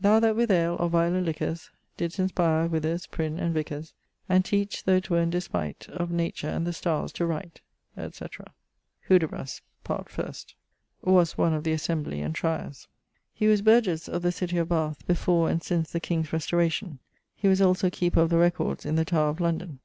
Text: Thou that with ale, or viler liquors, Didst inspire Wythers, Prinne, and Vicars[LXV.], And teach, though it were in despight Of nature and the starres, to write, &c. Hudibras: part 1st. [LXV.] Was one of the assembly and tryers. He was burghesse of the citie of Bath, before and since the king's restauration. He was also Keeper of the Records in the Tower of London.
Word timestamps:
Thou 0.00 0.18
that 0.20 0.34
with 0.34 0.50
ale, 0.50 0.78
or 0.80 0.88
viler 0.88 1.20
liquors, 1.20 1.68
Didst 1.98 2.18
inspire 2.18 2.66
Wythers, 2.70 3.06
Prinne, 3.06 3.38
and 3.38 3.54
Vicars[LXV.], 3.54 3.92
And 4.30 4.42
teach, 4.42 4.82
though 4.84 4.96
it 4.96 5.10
were 5.10 5.20
in 5.20 5.28
despight 5.28 5.86
Of 5.90 6.10
nature 6.10 6.48
and 6.48 6.66
the 6.66 6.72
starres, 6.72 7.12
to 7.12 7.26
write, 7.26 7.60
&c. 7.94 8.24
Hudibras: 9.10 9.60
part 9.84 10.06
1st. 10.08 10.54
[LXV.] 11.04 11.12
Was 11.12 11.36
one 11.36 11.52
of 11.52 11.64
the 11.64 11.72
assembly 11.72 12.22
and 12.22 12.34
tryers. 12.34 12.88
He 13.34 13.46
was 13.46 13.60
burghesse 13.60 14.08
of 14.08 14.22
the 14.22 14.32
citie 14.32 14.56
of 14.56 14.70
Bath, 14.70 15.06
before 15.06 15.50
and 15.50 15.62
since 15.62 15.92
the 15.92 16.00
king's 16.00 16.32
restauration. 16.32 16.98
He 17.36 17.48
was 17.48 17.60
also 17.60 17.90
Keeper 17.90 18.20
of 18.22 18.30
the 18.30 18.38
Records 18.38 18.86
in 18.86 18.94
the 18.96 19.04
Tower 19.04 19.28
of 19.28 19.38
London. 19.38 19.80